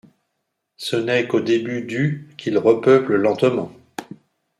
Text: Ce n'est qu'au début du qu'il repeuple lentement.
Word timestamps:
Ce 0.77 0.95
n'est 0.95 1.27
qu'au 1.27 1.41
début 1.41 1.83
du 1.83 2.27
qu'il 2.35 2.57
repeuple 2.57 3.13
lentement. 3.17 3.71